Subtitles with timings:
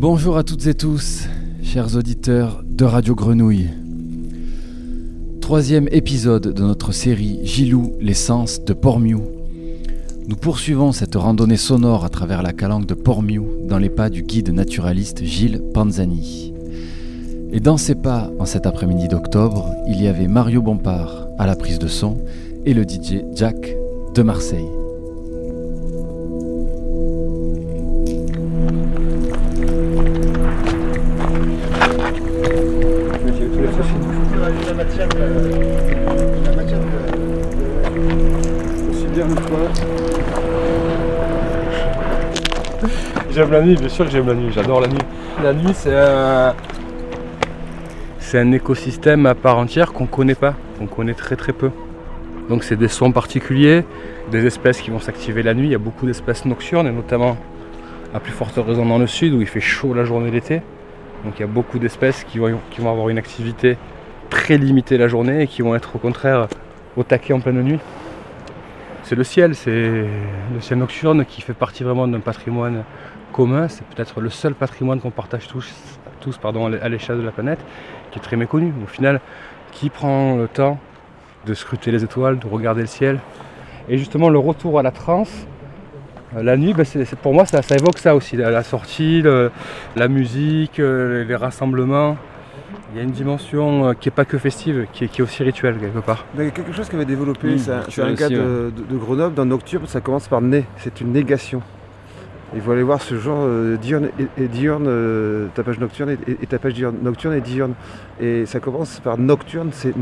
[0.00, 1.24] Bonjour à toutes et tous,
[1.60, 3.68] chers auditeurs de Radio Grenouille.
[5.40, 9.22] Troisième épisode de notre série Gilou, l'essence de Pormiou.
[10.28, 14.22] Nous poursuivons cette randonnée sonore à travers la calanque de Pormiou dans les pas du
[14.22, 16.54] guide naturaliste Gilles Panzani.
[17.50, 21.56] Et dans ses pas, en cet après-midi d'octobre, il y avait Mario Bompard à la
[21.56, 22.18] prise de son
[22.64, 23.74] et le DJ Jack
[24.14, 24.77] de Marseille.
[43.30, 44.98] J'aime la nuit, bien sûr que j'aime la nuit, j'adore la nuit.
[45.42, 46.54] La nuit, c'est un...
[48.20, 51.70] C'est un écosystème à part entière qu'on connaît pas, qu'on connaît très très peu.
[52.48, 53.84] Donc c'est des sons particuliers,
[54.30, 55.68] des espèces qui vont s'activer la nuit.
[55.68, 57.38] Il y a beaucoup d'espèces nocturnes, et notamment
[58.12, 60.62] à plus forte raison dans le sud où il fait chaud la journée l'été.
[61.24, 63.76] Donc il y a beaucoup d'espèces qui vont, qui vont avoir une activité
[64.30, 66.48] très limitée la journée et qui vont être au contraire
[66.96, 67.80] au taquet en pleine nuit.
[69.02, 72.84] C'est le ciel, c'est le ciel nocturne qui fait partie vraiment d'un patrimoine
[73.32, 73.68] commun.
[73.68, 75.72] C'est peut-être le seul patrimoine qu'on partage tous,
[76.20, 77.60] tous pardon, à l'échelle de la planète,
[78.10, 78.72] qui est très méconnu.
[78.84, 79.20] Au final,
[79.72, 80.78] qui prend le temps
[81.46, 83.20] de scruter les étoiles, de regarder le ciel?
[83.88, 85.46] Et justement, le retour à la transe,
[86.36, 86.84] euh, la nuit, ben,
[87.22, 88.36] pour moi, ça, évoque ça aussi.
[88.36, 89.22] La, sortie,
[89.96, 92.16] la musique, euh, les rassemblements.
[92.92, 95.78] Il y a une dimension euh, qui n'est pas que festive, qui est, aussi rituelle
[95.78, 96.24] quelque part.
[96.34, 99.86] Il y a quelque chose qui avait développé, c'est un, cas de, Grenoble, dans Nocturne,
[99.86, 101.62] ça commence par né, c'est une négation.
[102.54, 106.72] Il faut aller voir ce genre euh, diurne et, diurne, euh, tapage nocturne et, tapage
[106.72, 107.74] diurne, nocturne et diurne.
[108.20, 109.92] Et ça commence par nocturne, c'est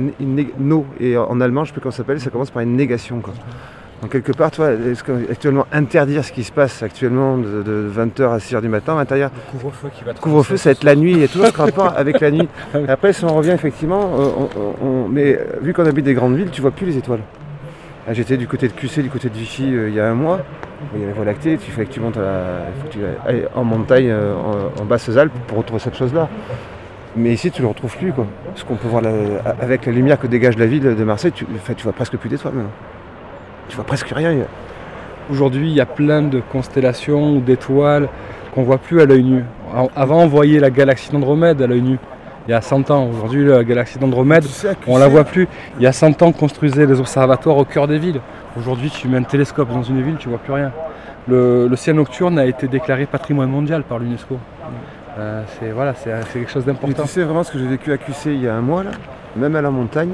[0.60, 0.86] no.
[1.00, 3.20] Et en, allemand, je sais plus comment ça s'appelle, ça commence par une négation.
[3.20, 3.34] Quoi.
[4.02, 4.70] Donc quelque part, toi,
[5.30, 9.30] actuellement interdire ce qui se passe actuellement de, 20h à 6h du matin, interdire.
[9.34, 11.56] Le couvre-feu qui va Couvre-feu, ça va être la nuit, il y a toujours ce
[11.56, 12.48] rapport avec la nuit.
[12.88, 16.72] après, si on revient effectivement, euh, mais vu qu'on habite des grandes villes, tu vois
[16.72, 17.22] plus les étoiles.
[18.08, 20.40] Ah, j'étais du côté de QC, du côté de Vichy il y a un mois.
[20.94, 22.18] Il y a la Voie lactée, il fallait que tu montes
[23.54, 24.34] en montagne, euh,
[24.78, 26.28] en, Basses-Alpes pour retrouver cette chose-là.
[27.16, 28.12] Mais ici, tu ne le retrouves plus.
[28.12, 28.26] Quoi.
[28.54, 29.02] Ce qu'on peut voir
[29.60, 32.52] avec la lumière que dégage la ville de Marseille, tu, tu vois presque plus d'étoiles
[32.52, 32.70] maintenant.
[33.68, 34.34] Tu vois presque rien.
[35.30, 38.08] Aujourd'hui, il y a plein de constellations ou d'étoiles
[38.54, 39.44] qu'on ne voit plus à l'œil nu.
[39.96, 41.98] Avant, on voyait la galaxie d'Andromède à l'œil nu.
[42.46, 44.44] Il y a 100 ans, aujourd'hui, la galaxie d'Andromède,
[44.86, 45.48] on ne la voit plus.
[45.78, 48.20] Il y a 100 ans, on construisait des observatoires au cœur des villes.
[48.56, 50.70] Aujourd'hui, tu mets un télescope dans une ville, tu vois plus rien.
[51.28, 54.38] Le, ciel nocturne a été déclaré patrimoine mondial par l'UNESCO.
[55.18, 57.02] Euh, c'est voilà, c'est quelque chose d'important.
[57.02, 58.90] Tu sais vraiment ce que j'ai vécu à QC il y a un mois là,
[59.34, 60.12] même à la montagne,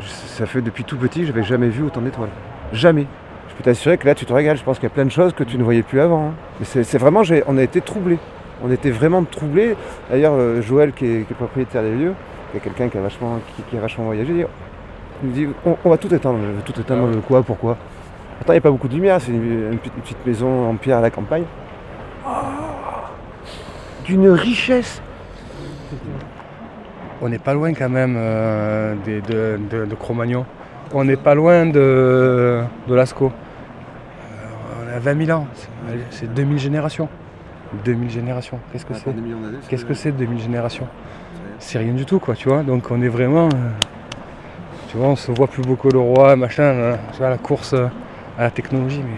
[0.00, 2.30] ça fait depuis tout petit, j'avais jamais vu autant d'étoiles.
[2.72, 3.06] Jamais.
[3.48, 5.10] Je peux t'assurer que là tu te régales, je pense qu'il y a plein de
[5.10, 6.28] choses que tu ne voyais plus avant.
[6.28, 6.32] Hein.
[6.58, 8.18] Mais c'est vraiment, on a été troublés.
[8.64, 9.76] On était vraiment troublés.
[10.10, 12.14] D'ailleurs, euh, Joël qui est, propriétaire des lieux,
[12.50, 14.46] qui est quelqu'un qui a vachement, qui, a vachement voyagé,
[15.22, 16.38] il me dit on, va tout éteindre.
[16.40, 17.08] Je veux tout éteindre.
[17.12, 17.76] Ah quoi Pourquoi?
[18.38, 19.20] Pourtant, il n'y a pas beaucoup de lumière.
[19.20, 21.44] C'est une, petite maison en pierre à la campagne.
[22.26, 22.62] Ah
[24.04, 25.00] d'une richesse.
[27.20, 30.44] On n'est pas loin quand même euh, de, de, Cro-Magnon.
[30.94, 33.32] On n'est pas loin de, de Lascaux.
[33.32, 35.46] Euh, on a 20 000 ans.
[36.10, 37.08] C'est 2000 générations.
[37.84, 38.58] 2000 générations.
[38.70, 39.14] Qu'est-ce que c'est
[39.68, 40.86] Qu'est-ce que c'est 2000 générations
[41.58, 42.62] C'est rien du tout, quoi, tu vois.
[42.62, 43.46] Donc on est vraiment.
[43.46, 43.70] Euh,
[44.88, 47.38] tu vois, on se voit plus beau que le roi, machin, euh, tu vois, la
[47.38, 49.16] course à la technologie, mais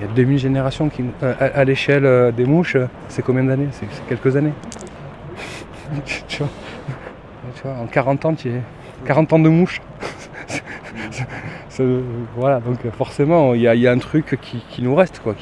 [0.00, 2.78] il y a 2000 générations qui, à, l'échelle des mouches,
[3.08, 4.54] c'est combien d'années c'est, quelques années.
[6.28, 6.42] tu,
[7.62, 8.62] vois, en 40 ans, tu es
[9.04, 9.80] 40 ans de mouches.
[12.36, 15.34] Voilà, donc forcément, il y, a un truc qui, nous reste, quoi.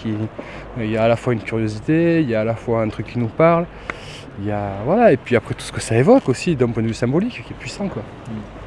[0.79, 2.89] il y a à la fois une curiosité, il y a à la fois un
[2.89, 3.67] truc qui nous parle,
[4.41, 6.83] il y a, voilà, et puis après tout ce que ça évoque aussi d'un point
[6.83, 8.03] de vue symbolique, qui est puissant, quoi.
[8.29, 8.61] Mm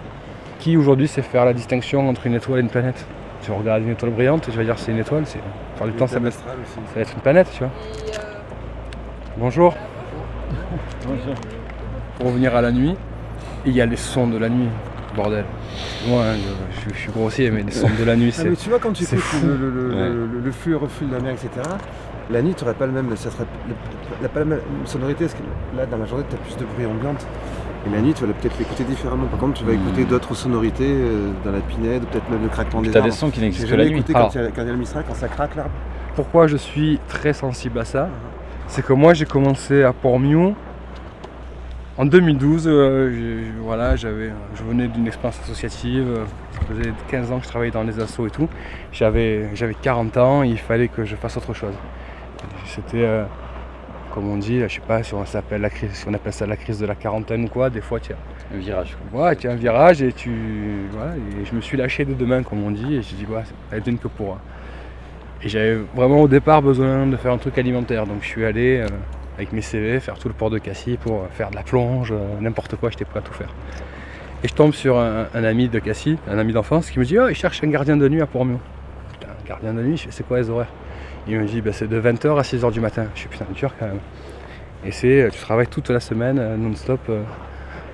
[0.64, 3.06] qui aujourd'hui sait faire la distinction entre une étoile et une planète?
[3.42, 5.40] Tu regardes une étoile brillante, tu vas dire c'est une étoile, c'est.
[5.86, 7.72] du temps ça va, être une planète, tu vois.
[9.36, 9.76] Bonjour.
[11.06, 11.36] Bonjour.
[12.16, 12.96] Pour revenir à la nuit,
[13.66, 14.70] il y a les sons de la nuit,
[15.16, 15.46] bordel.
[16.08, 16.36] Moi, hein,
[16.90, 18.56] je, suis grossier, mais les sons de la nuit, ah, c'est.
[18.56, 21.68] tu vois, quand tu écoutes le, flux et reflux de la mer, etc.,
[22.30, 23.46] la nuit, tu n'aurais pas le même, ça serait,
[24.34, 26.86] pas la même sonorité, parce que là, dans la journée, tu as plus de bruit
[26.86, 27.26] ambiante.
[27.86, 29.26] Et la nuit, tu vas peut-être l'écouter différemment.
[29.26, 30.08] Par contre, tu vas écouter hmm.
[30.08, 33.00] d'autres sonorités euh, dans la pinède, peut-être même le craquement des arbres.
[33.00, 34.04] Tu as des sons qui n'existent que la nuit.
[34.08, 35.72] quand il y, a le Mistral, quand ça craque l'arbre.
[36.16, 38.08] Pourquoi je suis très sensible à ça?
[38.68, 40.56] C'est que moi, j'ai commencé à Port-Miou
[41.98, 42.68] en 2012.
[42.68, 46.08] Euh, voilà, j'avais, je venais d'une expérience associative.
[46.08, 48.48] Euh, ça faisait 15 ans que je travaillais dans les assos et tout.
[48.92, 51.76] J'avais, j'avais 40 ans, il fallait que je fasse autre chose.
[52.66, 53.08] C'était
[54.14, 56.46] comme on dit, je sais pas si on, s'appelle la crise, si on appelle ça
[56.46, 58.96] la crise de la quarantaine ou quoi, des fois as Un virage.
[59.12, 60.32] ouais, tu as un virage et tu.
[60.92, 63.44] Voilà, et je me suis lâché de demain comme on dit et j'ai dit ouais,
[63.44, 64.38] ça va que pour.
[65.42, 68.06] Et j'avais vraiment au départ besoin de faire un truc alimentaire.
[68.06, 68.88] Donc je suis allé euh,
[69.38, 72.12] avec mes CV faire tout le port de Cassis pour euh, faire de la plonge,
[72.12, 73.54] euh, n'importe quoi, j'étais prêt à tout faire.
[74.44, 77.30] Et je tombe sur un, ami de Cassis, un ami d'enfance, qui me dit Oh,
[77.30, 78.58] il cherche un gardien de nuit à Port-Mieux.
[79.14, 80.68] Putain, un gardien de nuit, c'est quoi les horaires?
[81.28, 83.06] Il me dit bah, c'est de 20h à 6h du matin.
[83.16, 84.00] Je suis putain dur quand même.
[84.86, 87.24] Et c'est tu travailles toute la semaine euh, non-stop euh,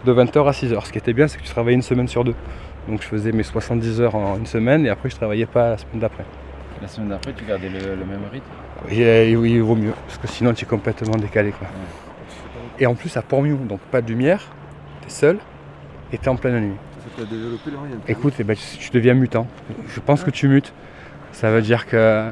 [0.06, 0.86] de 20h à 6h.
[0.86, 2.36] Ce qui était bien, c'est que tu travaillais une semaine sur deux.
[2.88, 5.78] Donc je faisais mes 70 heures en une semaine et après je travaillais pas la
[5.78, 6.26] semaine d'après.
[6.82, 8.48] La semaine d'après, tu gardais le, le même rythme?
[8.90, 11.52] Et, euh, oui, il vaut mieux, parce que sinon tu es complètement décalé.
[11.52, 11.68] Quoi.
[12.80, 14.42] Et en plus à Port-Mieux, donc pas de lumière,
[15.02, 15.38] tu es seul
[16.14, 16.76] et tu es en pleine nuit.
[17.18, 17.72] Ça développé.
[18.08, 19.48] Écoute, eh ben, tu tu deviens mutant.
[19.88, 20.74] Je pense que tu mutes.
[21.32, 22.30] Ça veut dire que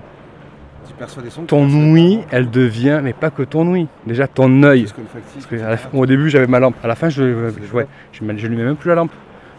[0.88, 1.44] tu perçois des sons.
[1.44, 4.88] ton ouïe, elle devient, mais pas que ton ouïe, déjà ton œil.
[5.34, 8.24] Parce que la au début j'avais ma lampe, à la fin je, je, ouais, je,
[8.24, 9.12] même plus la lampe.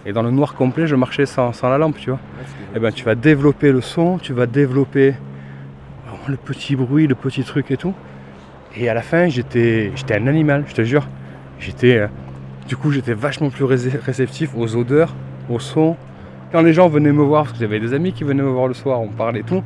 [0.07, 2.19] Et dans le noir complet je marchais sans, sans la lampe, tu vois.
[2.39, 5.15] Ouais, Et ben tu vas développer le son, tu vas développer
[6.29, 7.95] le petit bruit, le petit truc et tout.
[8.77, 11.07] Et à la fin j'étais j'étais un animal, je te jure.
[11.59, 12.07] J'étais euh,
[12.69, 15.15] du coup j'étais vachement plus ré- réceptif aux odeurs,
[15.49, 15.97] aux sons.
[16.53, 18.69] Quand les gens venaient me voir, parce que j'avais des amis qui venaient me voir
[18.69, 19.63] le soir, on parlait tout,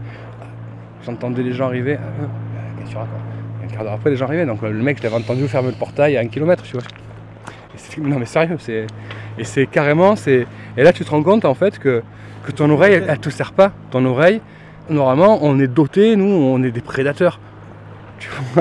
[1.04, 1.96] j'entendais les gens arriver.
[2.00, 2.24] Ah,
[2.94, 3.08] racontes?
[3.62, 5.46] Et Un quart d'heure après les gens arrivaient, donc euh, le mec je l'avais entendu
[5.48, 6.82] fermer le portail à un kilomètre, tu vois.
[7.74, 8.86] Et non mais sérieux, c'est.
[9.38, 10.46] Et c'est carrément, c'est.
[10.76, 12.02] Et là tu te rends compte en fait que,
[12.44, 13.72] que ton oreille, elle, elle te sert pas.
[13.90, 14.40] Ton oreille,
[14.90, 17.38] normalement, on est doté, nous, on est des prédateurs.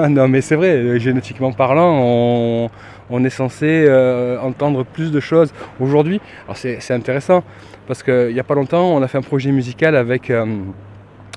[0.10, 2.70] Non mais c'est vrai, euh, génétiquement parlant,
[3.10, 5.54] on, est censé euh, entendre plus de choses.
[5.80, 7.44] Aujourd'hui, alors c'est intéressant,
[7.88, 10.46] parce qu'il n'y a pas longtemps, on a fait un projet musical avec, euh,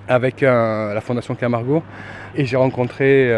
[0.09, 1.83] la Fondation Camargo,
[2.35, 3.33] et j'ai rencontré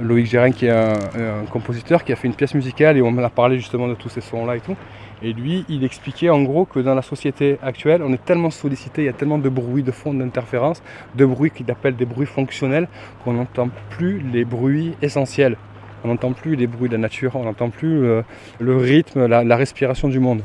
[0.00, 3.10] Loïc Gérin, qui est un, un compositeur, qui a fait une pièce musicale, et on
[3.10, 4.76] m'a parlé justement de tous ces sons-là et tout.
[5.24, 9.02] Et lui, il expliquait en gros que dans la société actuelle, on est tellement sollicité,
[9.02, 10.82] il y a tellement de bruit de fond, d'interférences,
[11.14, 12.88] de bruits qu'il appelle des bruits fonctionnels,
[13.24, 15.56] qu'on n'entend plus les bruits essentiels.
[16.04, 18.22] On n'entend plus les bruits de la nature, on n'entend plus euh,
[18.58, 20.42] le rythme, la, la respiration du monde.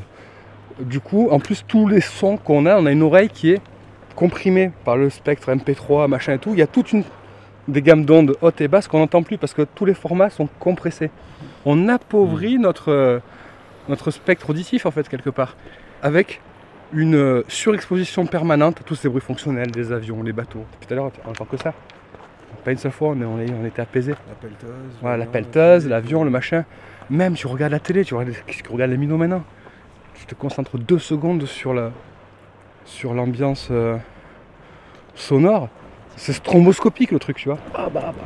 [0.80, 3.62] Du coup, en plus, tous les sons qu'on a, on a une oreille qui est
[4.16, 6.52] comprimée par le spectre MP3, machin et tout.
[6.54, 7.04] Il y a toute une
[7.68, 10.48] des gammes d'ondes hautes et basses qu'on n'entend plus parce que tous les formats sont
[10.60, 11.10] compressés.
[11.66, 13.20] On appauvrit notre, euh,
[13.90, 15.56] notre spectre auditif en fait quelque part
[16.02, 16.42] avec
[16.94, 20.64] une euh, surexposition permanente à tous ces bruits fonctionnels, des avions, les bateaux.
[20.74, 21.74] Depuis tout à l'heure, on entend que ça.
[22.64, 24.12] Pas une seule fois, on, est- on, est- on était apaisé.
[24.12, 24.70] La pelleteuse.
[25.02, 26.64] Voilà, la pelleteuse, le- l'avion, le machin.
[27.10, 29.44] Même tu regardes la télé, tu regardes, qu'est-ce que regardes les minots maintenant
[30.16, 31.92] Tu te concentres deux secondes sur la
[32.86, 33.98] sur l'ambiance euh,
[35.16, 35.70] sonore.
[36.16, 37.58] C'est stromboscopique le truc, tu vois.
[37.76, 38.26] Ah bah, bah.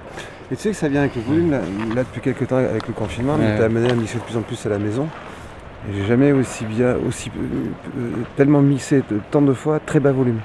[0.51, 1.59] Et tu sais que ça vient avec le volume, là,
[1.95, 3.53] là, depuis quelques temps avec le confinement, on Ouais.
[3.55, 5.07] était amené à mixer de plus en plus à la maison.
[5.89, 7.41] J'ai jamais aussi bien, aussi euh,
[7.97, 9.01] euh, tellement mixé
[9.31, 10.39] tant de fois très bas volume.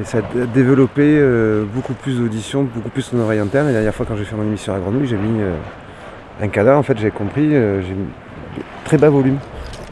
[0.00, 3.66] Et ça a développé euh, beaucoup plus d'audition, beaucoup plus son oreille interne.
[3.66, 5.54] Et la dernière fois quand j'ai fait mon émission à Grenouille, j'ai mis euh,
[6.40, 7.96] un cadavre, en fait j'ai compris, j'ai
[8.84, 9.38] très bas volume.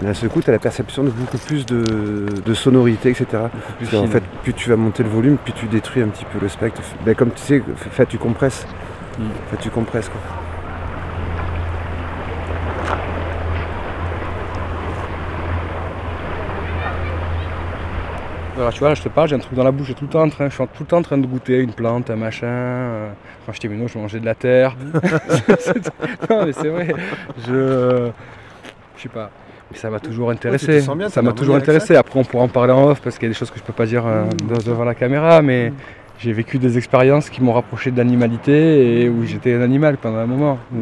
[0.01, 3.27] Et d'un seul coup, tu as la perception de beaucoup plus de, de sonorité, etc.
[3.79, 6.39] Parce qu'en fait, plus tu vas monter le volume, plus tu détruis un petit peu
[6.41, 6.81] le spectre.
[7.05, 8.67] Ben, comme tu sais, fait, tu compresses.
[9.19, 9.23] Mm.
[9.51, 10.21] Fait, tu compresses quoi.
[18.71, 20.11] Tu vois, là je te parle, j'ai un truc dans la bouche, j'ai tout le
[20.11, 22.17] temps en train, je suis tout le temps en train de goûter une plante, un
[22.17, 22.47] machin.
[22.47, 23.09] euh,
[23.47, 24.77] Quand j'étais minot, je mangeais de la terre.
[25.59, 25.91] C'est-
[26.31, 26.95] non mais c'est vrai.
[27.47, 28.09] Je.
[28.97, 29.31] Je sais pas.
[29.71, 30.83] Mais ça m'a toujours intéressé.
[30.97, 31.97] bien, ça m'a toujours intéressé.
[31.97, 33.65] Après on pourra en parler en off parce qu'il y a des choses que je
[33.65, 34.55] peux pas dire euh, Mm.
[34.59, 35.73] de- devant la caméra, mais
[36.19, 40.19] j'ai vécu des expériences qui m'ont rapproché de l'animalité et où j'étais un animal pendant
[40.19, 40.59] un moment.
[40.75, 40.77] Où,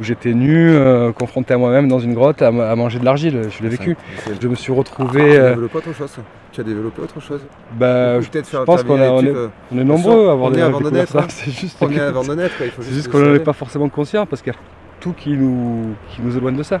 [0.00, 3.04] où j'étais nu, euh, confronté à moi-même dans une grotte à, ma- à manger de
[3.04, 3.42] l'argile.
[3.50, 3.94] Je l'ai vécu.
[4.24, 5.36] C'est- Je me suis retrouvé.
[5.38, 6.16] as euh, autre chose.
[6.52, 7.40] Tu as développé autre chose.
[7.78, 8.28] bah, je
[8.64, 10.80] pense qu'on a- on est- euh, on est nombreux à avoir on est des avant
[10.82, 11.20] de naître, ça.
[11.20, 11.26] hein.
[11.28, 13.20] C'est juste, On est que- avant de naître, quoi, il faut c'est juste juste le
[13.22, 14.58] qu'on n'en est pas forcément conscient parce qu'il y a
[15.00, 16.78] tout qui nous, qui nous éloigne de ça.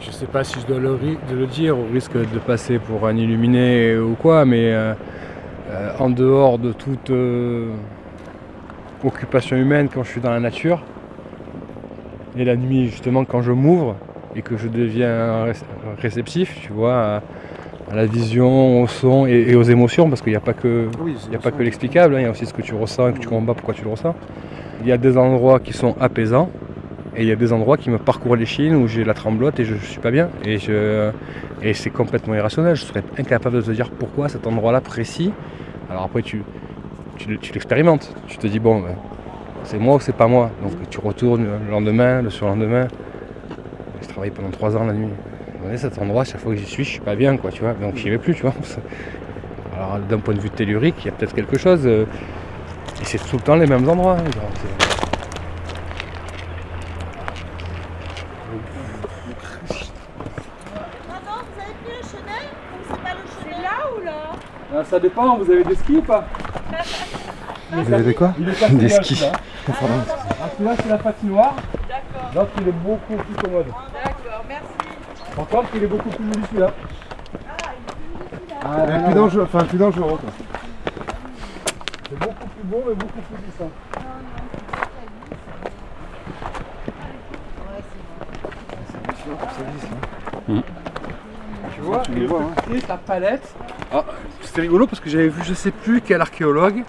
[0.00, 0.96] Je sais pas si je dois le,
[1.30, 4.94] de le dire au risque de passer pour un illuminé ou quoi, mais euh,
[5.70, 7.70] euh, en dehors de toute euh,
[9.04, 10.82] occupation humaine quand je suis dans la nature,
[12.36, 13.96] et la nuit justement quand je m'ouvre
[14.34, 15.52] et que je deviens ré-
[16.00, 17.22] réceptif, tu vois, à,
[17.90, 20.88] à la vision, au son et, et aux émotions, parce qu'il n'y a pas que,
[20.98, 22.74] Oui, il n'y a pas que l'explicable, hein, il y a aussi ce que tu
[22.74, 24.16] ressens et que tu comprends pas pourquoi tu le ressens.
[24.80, 26.50] Il y a des endroits qui sont apaisants
[27.14, 29.60] Et il y a des endroits qui me parcourent les chines où j'ai la tremblote
[29.60, 30.30] et je, ne suis pas bien.
[30.44, 31.12] Et, je,
[31.60, 32.76] et c'est complètement irrationnel.
[32.76, 35.34] Je serais incapable de te dire pourquoi cet endroit-là précis.
[35.90, 36.46] Alors après, tu,
[37.18, 38.14] tu, l'expérimentes.
[38.26, 38.96] Tu te dis, bon, ben,
[39.64, 40.50] c'est moi ou c'est pas moi.
[40.62, 42.88] Donc tu retournes le lendemain, le surlendemain.
[44.00, 45.08] Je travaille pendant trois ans la nuit.
[45.76, 47.74] cet endroit, chaque fois que j'y suis, je suis pas bien, quoi, tu vois.
[47.74, 48.54] Donc j'y vais plus, tu vois.
[49.76, 51.82] Alors d'un point de vue tellurique, il y a peut-être quelque chose.
[51.86, 52.04] Euh,
[53.00, 54.16] et c'est tout le temps les mêmes endroits.
[64.74, 66.26] Ah, ça dépend, vous avez des skis ou pas?
[67.72, 68.34] Vous avez des quoi
[68.70, 69.24] Des skis.
[69.24, 71.54] Ah, celui-là c'est la patinoire.
[71.88, 72.30] D'accord.
[72.34, 73.66] L'autre il est beaucoup plus commode.
[73.66, 74.66] D'accord, merci.
[75.36, 76.70] Par contre il est beaucoup plus menu celui-là.
[77.50, 78.56] Ah, il est plus menu celui-là.
[78.64, 80.18] Ah, plus dangereux, enfin plus dangereux
[82.08, 83.70] C'est beaucoup plus beau mais beaucoup plus glissant.
[90.48, 90.60] Mmh.
[91.74, 92.78] Tu vois, tu le vois, hein.
[92.86, 93.54] ta palette.
[93.92, 94.04] Ah,
[94.42, 96.84] c'était rigolo parce que j'avais vu je sais plus quel archéologue.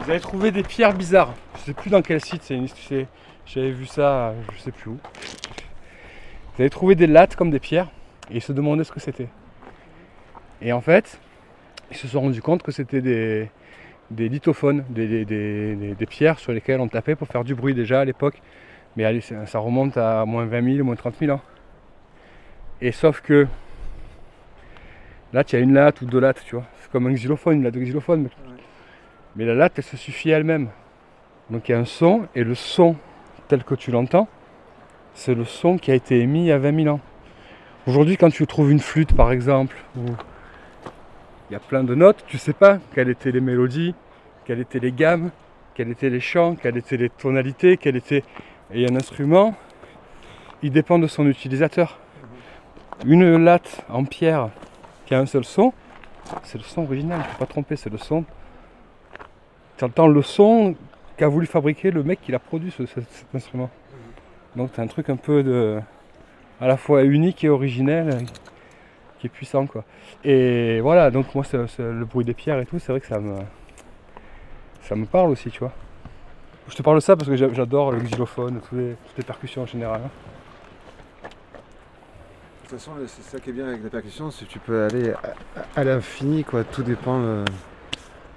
[0.00, 1.34] Vous avez trouvé des pierres bizarres.
[1.56, 3.06] Je sais plus dans quel site, c'est
[3.46, 4.98] j'avais vu ça, je sais plus où.
[6.54, 7.88] Vous avez trouvé des lattes comme des pierres
[8.30, 9.28] et ils se demandaient ce que c'était.
[10.60, 11.18] Et en fait,
[11.90, 13.50] ils se sont rendus compte que c'était des,
[14.10, 18.40] des lithophones, des, pierres sur lesquelles on tapait pour faire du bruit déjà à l'époque.
[18.96, 21.40] Mais allez, ça remonte à moins 20 000, moins 30 000 ans.
[22.80, 23.46] Et sauf que
[25.32, 26.64] Là, tu as une latte ou deux lattes, tu vois.
[26.80, 28.30] C'est comme un xylophone, une latte de xylophone.
[29.44, 30.68] La latte, elle se suffit elle-même.
[31.50, 32.96] Donc il y a un son, et le son
[33.48, 34.28] tel que tu l'entends,
[35.14, 37.00] c'est le son qui a été émis il y a 20 000 ans.
[37.86, 40.02] Aujourd'hui, quand tu trouves une flûte, par exemple, où
[41.48, 43.94] il y a plein de notes, tu sais pas quelles étaient les mélodies,
[44.44, 45.30] quelles étaient les gammes,
[45.74, 48.24] quels étaient les chants, quelles étaient les tonalités, quel était.
[48.74, 49.54] Et un instrument,
[50.62, 51.98] il dépend de son utilisateur.
[53.06, 54.50] Une latte en pierre
[55.06, 55.72] qui a un seul son,
[56.42, 58.24] c'est le son original, ne faut pas tromper, c'est le son.
[59.78, 60.74] Tu entends le son
[61.16, 63.70] qu'a voulu fabriquer le mec qui l'a produit cet instrument.
[64.56, 65.78] Donc c'est un truc un peu de
[66.60, 68.26] à la fois unique et originel
[69.18, 69.84] qui est puissant quoi.
[70.24, 73.36] Et voilà, donc moi le bruit des pierres et tout, c'est vrai que ça me
[74.82, 75.72] ça me parle aussi, tu vois.
[76.68, 79.62] Je te parle de ça parce que j'adore le xylophone, toutes les, toutes les percussions
[79.62, 80.00] en général.
[80.04, 80.10] Hein.
[82.64, 84.84] De toute façon, c'est ça qui est bien avec la percussion, c'est que tu peux
[84.84, 85.14] aller
[85.74, 86.64] à, l'infini, quoi.
[86.64, 87.44] Tout dépend euh,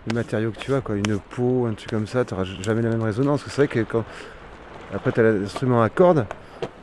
[0.08, 0.96] du matériau que tu as, quoi.
[0.96, 3.44] Une peau, un truc comme ça, tu n'auras jamais la même résonance.
[3.48, 4.04] C'est vrai que quand.
[4.94, 6.26] Après, tu as l'instrument à cordes,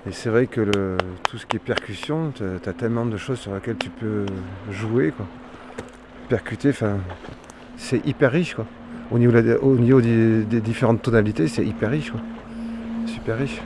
[0.08, 0.96] et c'est vrai que le,
[1.28, 4.24] tout ce qui est percussion, tu as, tellement de choses sur lesquelles tu peux
[4.70, 5.26] jouer, quoi.
[6.28, 6.98] Percuter, enfin.
[7.76, 8.66] C'est hyper riche, quoi.
[9.10, 12.12] Au niveau, au niveau des, différentes tonalités, c'est hyper riche.
[13.06, 13.60] Super riche.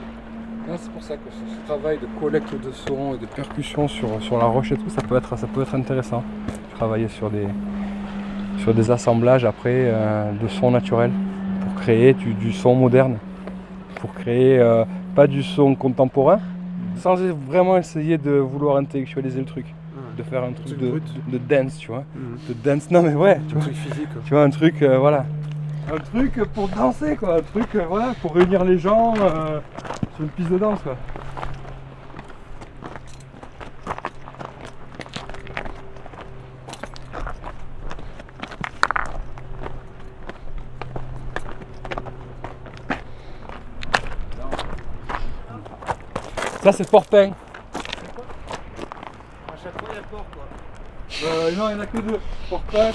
[0.77, 4.37] C'est pour ça que ce, travail de collecte de son et de percussion sur, sur
[4.37, 6.23] la roche et tout, ça peut être, ça peut être intéressant.
[6.75, 7.47] Travailler sur des,
[8.63, 11.11] sur des assemblages après euh, de sons naturels
[11.61, 13.17] pour créer du, son moderne,
[13.99, 16.39] pour créer euh, pas du son contemporain,
[16.95, 17.15] sans
[17.49, 19.65] vraiment essayer de vouloir intellectualiser le truc
[20.17, 22.03] de faire un truc de, de, dance, tu vois.
[22.15, 22.37] Mhm.
[22.47, 24.09] De dance, non mais ouais, tu un truc physique.
[24.25, 25.25] Tu vois, un truc, euh, voilà.
[25.91, 27.37] Un truc pour danser, quoi.
[27.37, 30.95] Un truc, voilà, pour réunir les gens sur une piste de danse quoi.
[46.63, 47.31] Ça c'est Porpin.
[47.31, 47.81] À
[49.61, 50.45] chaque fois il y a port quoi.
[51.25, 52.19] Euh, non il n'y en a que deux.
[52.49, 52.91] Porpin,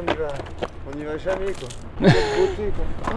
[0.00, 1.18] mieux.
[1.18, 1.68] jamais quoi.
[2.00, 3.14] Beauté, quoi.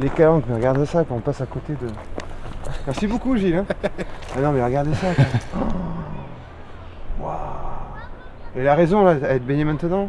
[0.00, 1.88] Les calanques, mais regardez ça quand on passe à côté de.
[2.86, 3.56] Merci beaucoup Gilles.
[3.56, 3.66] Hein.
[4.36, 5.08] ah non mais regardez ça.
[7.20, 7.36] Waouh.
[8.56, 10.08] Elle a raison là, elle te baignée maintenant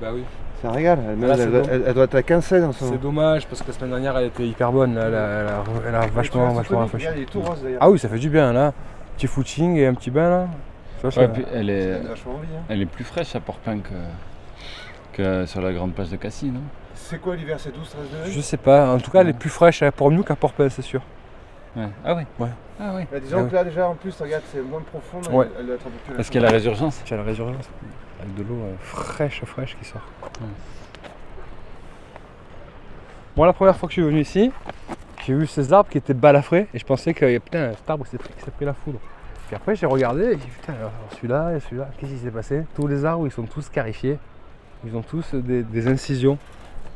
[0.00, 0.24] Bah oui.
[0.60, 0.98] C'est un régal.
[1.08, 2.96] Elle, doit être à 15 16 en ce moment.
[2.96, 4.92] C'est dommage parce que la semaine dernière elle était hyper bonne.
[4.98, 7.06] Elle, a, elle, a, vachement, vachement rafraîchi.
[7.30, 7.78] tout rose d'ailleurs.
[7.80, 8.72] Ah oui, ça fait du bien là.
[9.16, 10.46] Petit footing et un petit bain là.
[11.52, 12.00] elle, est, hein.
[12.68, 13.94] elle est plus fraîche à Port-Pain que
[15.46, 16.62] sur la grande plage de Cassis, non?
[16.94, 18.92] C'est quoi l'hiver C'est 12-13 degrés Je sais pas.
[18.94, 21.02] En tout cas, elle est plus fraîche à Port-Miou qu'à Port-Pain, c'est sûr.
[21.76, 21.88] Ouais.
[22.04, 22.22] Ah oui?
[22.38, 22.48] Ouais.
[22.80, 23.02] Ah oui.
[23.12, 25.46] Bah, disons que là déjà en plus regarde c'est moins profond, Ouais.
[25.54, 27.00] elle, elle doit être un peu plus Parce qu'il y a la résurgence.
[27.04, 27.68] Tu as la résurgence
[28.20, 30.02] avec de l'eau euh, fraîche, fraîche qui sort.
[33.36, 34.50] Moi, la première fois que je suis venu ici,
[35.24, 38.18] j'ai vu ces arbres qui étaient balafrés et je pensais que putain, cet arbre s'est
[38.18, 38.98] pris, il s'est pris la foudre.
[39.46, 40.74] Puis après, j'ai regardé et j'ai dit putain,
[41.16, 42.64] celui-là et celui-là, qu'est-ce qui s'est passé?
[42.74, 44.18] Tous les arbres, ils sont tous scarifiés.
[44.84, 46.38] Ils ont tous des, des incisions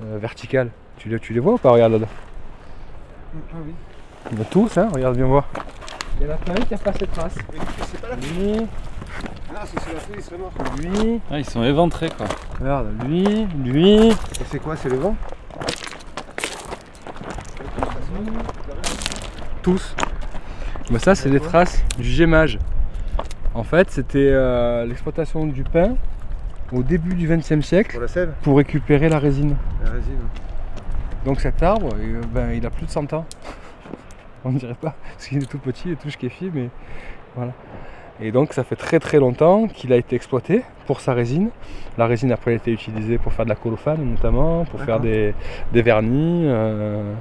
[0.02, 0.70] euh, verticales.
[0.96, 2.10] Tu les, tu les vois ou pas Regarde là-dedans.
[3.52, 3.74] Ah oui.
[4.32, 5.46] Ils ont tous, hein Regarde, viens voir.
[6.20, 7.34] Il y en a plein qui a pas cette trace.
[7.90, 10.52] C'est pas la Lui, Non, c'est sur la feuille, il serait mort.
[10.80, 12.26] lui, Ah, ils sont éventrés quoi.
[12.60, 14.14] regarde, lui, lui, Et
[14.50, 15.16] c'est quoi C'est le vent
[19.62, 19.94] tous.
[20.90, 22.58] Mais ça, c'est des traces du gémage.
[23.54, 25.96] En fait, c'était euh, l'exploitation du pain
[26.74, 29.56] au début du XXe siècle Pour la sève pour récupérer la résine.
[29.84, 30.18] La résine.
[31.24, 33.24] Donc cet arbre, euh, ben, il a plus de 100 ans.
[34.44, 36.68] On ne dirait pas, parce qu'il est tout petit et tout kéfi, mais
[37.34, 37.52] voilà.
[38.20, 41.48] Et donc ça fait très très longtemps qu'il a été exploité pour sa résine.
[41.98, 45.34] La résine après a été utilisée pour faire de la colophane notamment, pour faire des,
[45.72, 46.44] des vernis.
[46.46, 47.12] euh,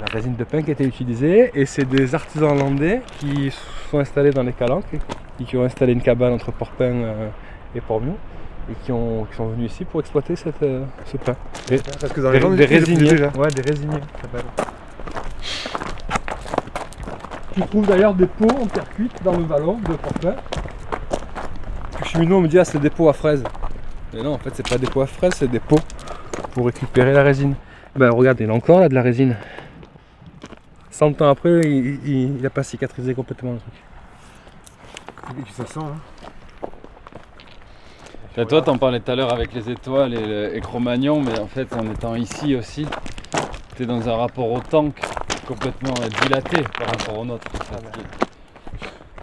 [0.00, 3.52] la résine de pain qui a été utilisée et c'est des artisans hollandais qui
[3.90, 4.94] sont installés dans les calanques
[5.40, 7.28] et qui ont installé une cabane entre Portpain euh,
[7.74, 8.16] et Portmiou
[8.68, 11.36] et qui, ont, qui sont venus ici pour exploiter cette, euh, ce pain.
[11.70, 13.10] Et- Parce que dans des, les des je faisais résiniers.
[13.10, 13.28] déjà.
[13.36, 14.44] Ouais, des s'appelle.
[17.52, 20.36] Tu trouves d'ailleurs des pots en terre cuite dans le vallon de Portpain.
[22.00, 23.42] Le cheminot me dit ah c'est des pots à fraises.
[24.14, 25.78] Mais non en fait c'est pas des pots à fraises, c'est des pots
[26.54, 27.54] pour récupérer la résine.
[27.96, 29.36] Ben regarde, il a encore là de la résine.
[30.90, 33.72] 100 ans après, il, il, il a pas cicatrisé complètement le truc.
[35.48, 35.96] Et ça sent, hein.
[38.38, 41.48] Et toi, t'en parlais tout à l'heure avec les étoiles et, le- et mais en
[41.48, 42.86] fait, en étant ici aussi,
[43.76, 44.92] t'es dans un rapport au temps
[45.48, 47.44] complètement dilaté par rapport au nôtre.
[47.50, 48.02] fait.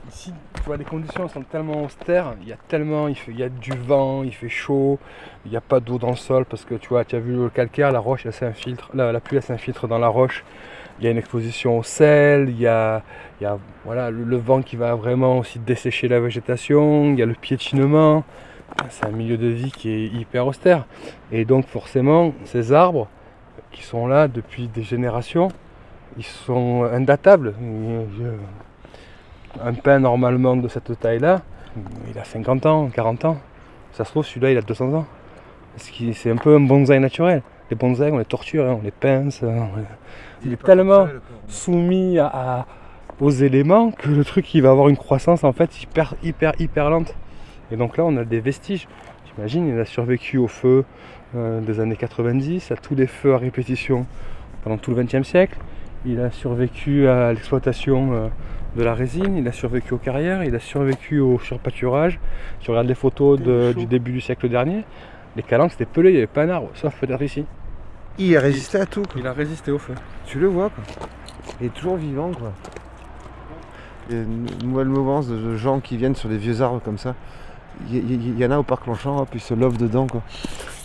[0.10, 3.49] Ici, tu vois, les conditions sont tellement austères, il y a tellement, il, y a
[3.49, 4.99] du vent, il fait chaud,
[5.45, 7.34] il n'y a pas d'eau dans le sol parce que tu vois, tu as vu
[7.38, 10.43] le calcaire, la roche, s'infiltre, la, pluie, s'infiltre dans la roche.
[10.99, 13.03] Il y a une exposition au sel, il y a,
[13.39, 17.23] il y a voilà, le vent qui va vraiment aussi dessécher la végétation, il y
[17.23, 18.25] a le piétinement.
[18.89, 20.86] C'est un milieu de vie qui est hyper austère.
[21.32, 23.08] Et donc forcément, ces arbres
[23.71, 25.49] qui sont là depuis des générations,
[26.17, 27.53] ils sont indatables.
[29.63, 31.41] Un pain normalement de cette taille-là,
[32.10, 33.38] il a 50 ans, 40 ans.
[33.93, 35.06] Ça se trouve, celui-là, il a 200 ans.
[35.77, 37.41] C'est un peu un bonsaï naturel.
[37.69, 39.43] Les bonsaïs, on les torture, hein, on les pince.
[39.43, 39.84] hein, on les-
[40.45, 41.06] Il est tellement
[41.47, 42.65] soumis à, à-
[43.19, 46.89] aux éléments que le truc, il va avoir une croissance en fait hyper, hyper, hyper
[46.89, 47.15] lente.
[47.71, 48.88] Et donc là, on a des vestiges.
[49.36, 50.84] J'imagine, il a survécu au feu
[51.36, 54.06] euh, des années 90, à tous les feux à répétition
[54.63, 55.58] pendant tout le XXe siècle.
[56.06, 58.27] Il a survécu à l'exploitation euh,
[58.75, 62.19] de la résine, il a survécu aux carrières, il a survécu au surpâturage.
[62.62, 64.84] Tu regardes les photos de- du début du siècle dernier,
[65.36, 67.45] les calanques c'était pelé, il n'y avait pas un arbre, sauf peut-être ici.
[68.19, 69.19] Il a résisté à tout, quoi.
[69.19, 69.93] Il a résisté au feu.
[70.25, 70.84] Tu le vois, quoi.
[71.62, 72.51] Il est toujours vivant, quoi.
[74.10, 76.82] Il y a une nouvelle mouvance de de gens qui viennent sur des vieux arbres
[76.84, 77.13] comme ça.
[77.91, 80.21] Il y, en a au parc Longchamp, hop, ils se lovent dedans, quoi.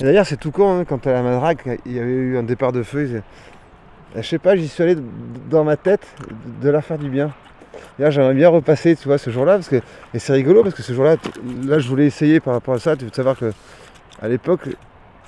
[0.00, 2.42] Et d'ailleurs, c'est tout con, hein, quand à la Madrague, il y avait eu un
[2.42, 3.07] départ de feu.
[3.09, 3.22] ils-
[4.20, 4.96] Je sais pas, j'y suis allé
[5.50, 6.07] dans ma tête
[6.61, 7.33] de leur faire du bien.
[7.98, 9.76] D'ailleurs, j'aimerais bien repasser, tu vois, ce jour-là, parce que
[10.14, 11.16] et c'est rigolo, parce que ce jour-là,
[11.66, 12.96] là, je voulais essayer par rapport à ça.
[12.96, 13.52] Tu veux savoir que
[14.20, 14.68] à l'époque,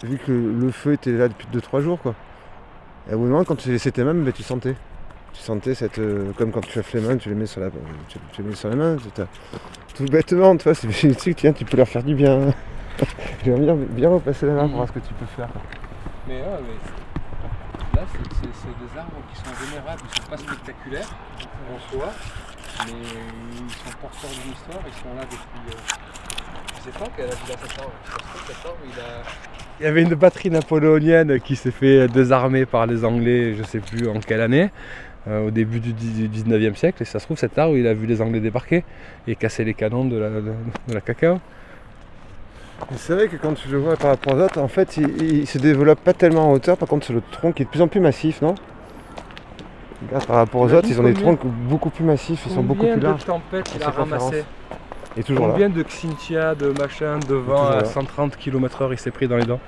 [0.03, 2.15] vu que le feu était là depuis 2-3 jours, quoi.
[3.11, 4.75] Et au moment, quand tu laissais tes mains, ben, tu sentais.
[5.35, 5.99] Tu sentais cette.
[5.99, 7.69] euh, comme quand tu chauffe les mains, tu les mets sur la.
[8.09, 8.97] Tu, tu les mets sur les mains.
[9.95, 12.55] tout bêtement, tu vois, c'est trucs, tiens, tu peux leur faire du bien.
[13.45, 15.49] J'aimerais bien, bien repasser la main pour voir ce que tu peux faire.
[16.29, 21.11] Mais, ouais, mais là, c'est des arbres qui sont vénérables, ils sont pas spectaculaires
[21.75, 22.13] en soi,
[22.87, 22.93] mais
[23.67, 25.75] ils sont porteurs d'une histoire, ils sont là depuis.
[25.75, 27.93] euh, Je sais pas quel âge il a cet arbre.
[28.05, 29.23] Ça se trouve, cet arbre, il a.
[29.81, 33.81] Il y avait une batterie napoléonienne qui s'est fait désarmer par les Anglais, je sais
[33.81, 34.71] plus en quelle année,
[35.29, 37.03] euh, au début du 19e siècle.
[37.03, 38.85] Et ça se trouve, cet arbre, il a vu les Anglais débarquer
[39.27, 40.41] et casser les canons de la, de,
[40.89, 41.39] de la cacao.
[42.97, 45.47] C'est vrai que quand tu le vois par rapport aux autres, en fait, il, il
[45.47, 46.77] se développe pas tellement en hauteur.
[46.77, 48.55] Par contre, c'est le tronc qui est de plus en plus massif, non?
[50.07, 52.63] Regarde, par rapport aux autres, ils ont des combien- troncs beaucoup plus massifs, ils sont
[52.63, 53.25] beaucoup Combien plus de larges.
[53.25, 54.45] tempêtes il a ramassé
[55.17, 55.53] Et toujours là.
[55.53, 57.85] Combien de Xintia, de machin, de vent à là.
[57.85, 59.61] 130 km/h il s'est pris dans les dents?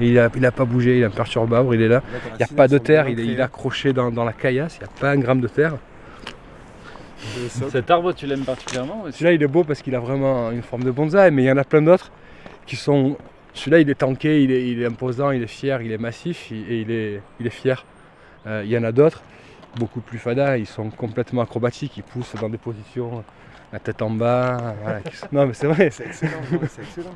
[0.00, 2.02] Et il a, il a pas bougé, il est imperturbable, il est là.
[2.32, 4.76] Il n'y a pas de terre, il est, il est accroché dans, dans la caillasse,
[4.76, 5.74] il n'y a pas un gramme de terre.
[7.70, 10.82] Cet arbre, tu l'aimes particulièrement Celui-là il est beau parce qu'il a vraiment une forme
[10.82, 12.10] de bonsaï, mais il y en a plein d'autres
[12.66, 13.16] qui sont.
[13.54, 16.50] Celui-là il est tanké, il est, il est imposant, il est fier, il est massif
[16.50, 17.84] et il est, il est fier.
[18.46, 19.22] Euh, il y en a d'autres
[19.76, 23.22] beaucoup plus fada, ils sont complètement acrobatiques, ils poussent dans des positions
[23.72, 24.74] la tête en bas.
[24.82, 25.90] voilà, qui sont- Non mais c'est vrai.
[25.90, 26.32] C'est excellent,
[26.68, 27.14] c'est excellent.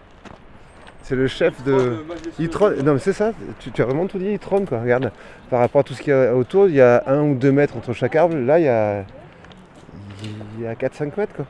[1.07, 2.05] C'est le chef de.
[2.41, 2.83] Il trône.
[2.83, 4.81] Non mais c'est ça, tu, tu as vraiment tout dit, il trône quoi.
[4.81, 5.13] Regarde,
[5.49, 7.53] par rapport à tout ce qu'il y a autour, il y a un ou deux
[7.53, 8.35] mètres entre chaque arbre.
[8.35, 9.05] Là, il y a.
[10.59, 11.45] Il y a 4-5 mètres quoi.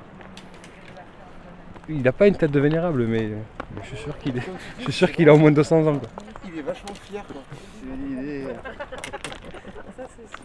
[1.88, 3.30] Il n'a pas une tête de vénérable, mais
[3.74, 4.42] mais je suis sûr qu'il est...
[4.78, 5.98] je suis sûr qu'il a au moins 200 ans.
[5.98, 6.08] quoi.
[6.46, 7.42] Il est vachement fier quoi.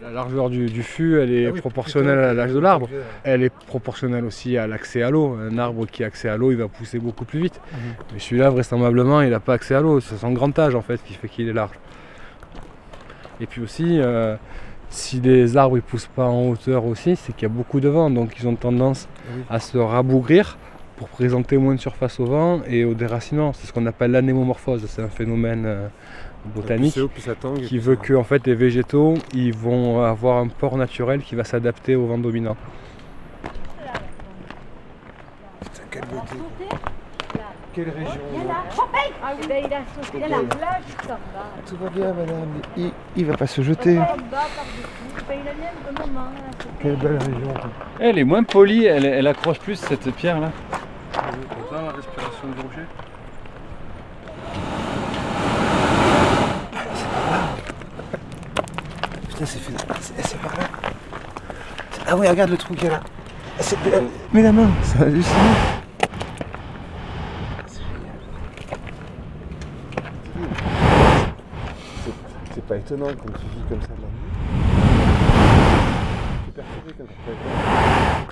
[0.01, 2.87] La largeur du, du fût, elle est proportionnelle à l'âge de l'arbre.
[3.23, 5.35] Elle est proportionnelle aussi à l'accès à l'eau.
[5.39, 7.59] Un arbre qui a accès à l'eau, il va pousser beaucoup plus vite.
[8.13, 9.99] Mais celui-là, vraisemblablement, il n'a pas accès à l'eau.
[9.99, 11.77] C'est son grand âge en fait qui fait qu'il est large.
[13.39, 14.35] Et puis aussi, euh,
[14.89, 17.89] si les arbres ne poussent pas en hauteur aussi, c'est qu'il y a beaucoup de
[17.89, 18.09] vent.
[18.09, 19.43] Donc ils ont tendance Oui.
[19.49, 20.57] à se rabougrir
[20.97, 23.53] pour présenter moins de surface au vent et au déracinement.
[23.53, 24.85] C'est ce qu'on appelle l'anémomorphose.
[24.87, 25.87] C'est un phénomène euh,
[26.45, 26.99] botanique
[27.67, 31.43] qui veut que en fait, les végétaux ils vont avoir un port naturel qui va
[31.43, 32.57] s'adapter au vent dominant.
[35.61, 36.35] Putain, quelle beauté.
[37.73, 38.21] Quelle région.
[39.23, 40.37] Ah oui, ben, il a sauté là.
[41.67, 42.49] Tout va bien madame.
[42.75, 43.97] Il, il va pas se jeter.
[46.81, 47.53] Quelle belle région.
[47.99, 50.51] Elle est moins polie, elle, elle accroche plus cette pierre là.
[51.71, 52.85] La respiration du rocher
[59.41, 59.73] Putain, c'est fait.
[60.01, 60.63] C'est c'est par là.
[62.07, 62.99] Ah oui, regarde le trou qu'il y a là.
[63.59, 64.01] C'est- euh,
[64.33, 65.55] Mets la main, c'est hallucinant.
[67.65, 68.19] C'est génial.
[72.03, 72.13] C'est-
[72.53, 74.31] C'est pas étonnant quand tu vis comme ça de la nuit.
[76.45, 77.35] Tu perturbé quand tu fais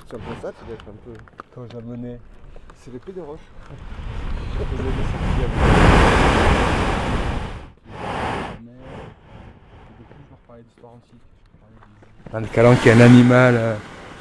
[0.08, 1.14] Tu entends ça, tu dois être un peu.
[1.54, 2.18] Quand j'ai amené
[2.76, 3.10] C'est l'épée
[10.76, 12.32] de roche.
[12.32, 13.74] Un calanque qui est un animal, euh,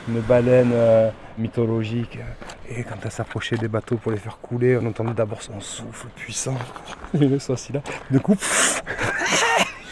[0.08, 2.18] une baleine euh, mythologique.
[2.18, 5.60] euh, Et quand elle s'approchait des bateaux pour les faire couler, on entendait d'abord son
[5.62, 6.58] souffle puissant.
[7.14, 7.82] Et le sauci là.
[8.10, 8.82] Du coup, pff,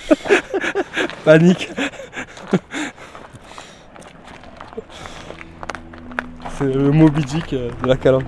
[1.25, 1.69] panique.
[6.57, 8.25] C'est le Moby Dick de la calanque.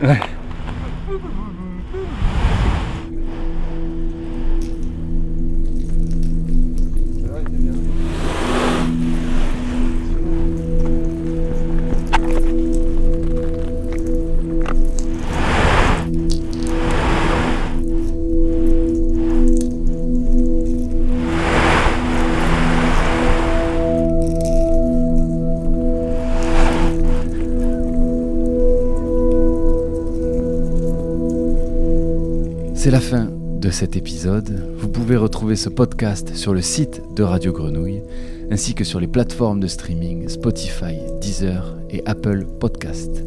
[32.79, 34.73] C'est la fin de cet épisode.
[34.77, 38.01] Vous pouvez retrouver ce podcast sur le site de Radio Grenouille
[38.51, 43.21] ainsi que sur les plateformes de streaming Spotify, Deezer et Apple Podcast.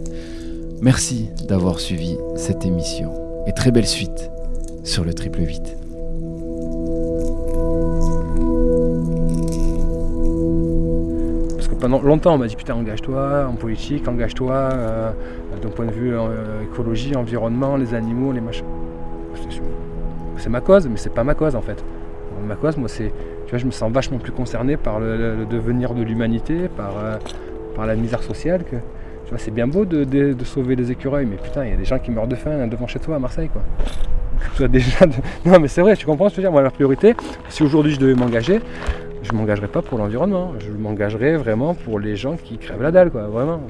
[0.81, 3.12] Merci d'avoir suivi cette émission
[3.47, 4.31] et très belle suite
[4.85, 5.61] sur le triple 8.
[11.57, 15.12] Parce que pendant longtemps, on m'a dit putain, engage-toi en politique, engage-toi euh,
[15.61, 18.65] d'un point de vue euh, écologie, environnement, les animaux, les machins.
[20.38, 21.83] C'est ma cause, mais c'est pas ma cause en fait.
[22.47, 23.12] Ma cause, moi, c'est.
[23.47, 27.16] Tu vois, je me sens vachement plus concerné par le, devenir de l'humanité, par, euh,
[27.77, 28.64] par la misère sociale.
[28.64, 28.77] Que,
[29.25, 31.77] tu vois, c'est bien beau de, de- sauver les écureuils, mais putain, il y a
[31.77, 33.62] des gens qui meurent de faim devant chez toi à Marseille, quoi.
[34.38, 35.12] Occupe-toi déjà de-
[35.49, 37.14] Non, mais c'est vrai, tu comprends ce que je veux dire Moi, la priorité,
[37.49, 38.61] si aujourd'hui je devais m'engager,
[39.23, 40.53] je m'engagerai pas pour l'environnement.
[40.59, 43.61] Je m'engagerai vraiment pour les gens qui crèvent la dalle, quoi, vraiment.